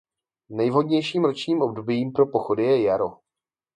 [0.49, 3.17] Nejvhodnějším ročním obdobím pro pochody je jaro.